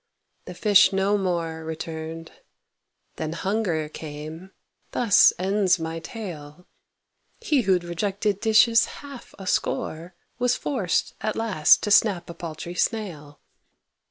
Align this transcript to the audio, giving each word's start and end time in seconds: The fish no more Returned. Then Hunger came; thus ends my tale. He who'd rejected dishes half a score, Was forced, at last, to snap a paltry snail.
The 0.45 0.55
fish 0.55 0.91
no 0.91 1.15
more 1.15 1.63
Returned. 1.63 2.31
Then 3.17 3.33
Hunger 3.33 3.87
came; 3.87 4.49
thus 4.93 5.31
ends 5.37 5.77
my 5.77 5.99
tale. 5.99 6.65
He 7.39 7.61
who'd 7.61 7.83
rejected 7.83 8.39
dishes 8.39 8.85
half 8.97 9.35
a 9.37 9.45
score, 9.45 10.15
Was 10.39 10.55
forced, 10.55 11.13
at 11.21 11.35
last, 11.35 11.83
to 11.83 11.91
snap 11.91 12.31
a 12.31 12.33
paltry 12.33 12.73
snail. 12.73 13.41